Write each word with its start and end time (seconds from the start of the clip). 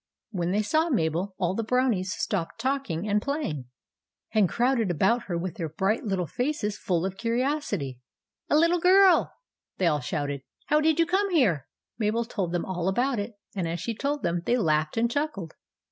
When 0.31 0.49
they 0.49 0.63
saw 0.63 0.89
Mabel, 0.89 1.35
all 1.37 1.53
the 1.53 1.63
Brownies 1.63 2.11
stopped 2.17 2.59
talking 2.59 3.07
and 3.07 3.21
playing, 3.21 3.65
and 4.33 4.49
crowded 4.49 4.89
about 4.89 5.25
her 5.25 5.37
with 5.37 5.57
their 5.57 5.69
bright 5.69 6.03
little 6.05 6.25
faces 6.25 6.75
full 6.75 7.05
of 7.05 7.17
curiosity." 7.17 7.99
A 8.49 8.55
little 8.57 8.79
girl 8.79 9.19
1" 9.19 9.27
they 9.77 9.85
all 9.85 9.99
shouted." 9.99 10.41
How 10.69 10.81
did 10.81 10.97
you 10.97 11.05
come 11.05 11.29
here?" 11.29 11.67
Mabel 11.99 12.25
told 12.25 12.51
them 12.51 12.65
all 12.65 12.87
about 12.87 13.19
it; 13.19 13.35
and 13.55 13.67
as 13.67 13.79
she 13.79 13.93
told 13.93 14.23
them, 14.23 14.41
they 14.47 14.57
laughed 14.57 14.97
and 14.97 15.11
chuckled. 15.11 15.53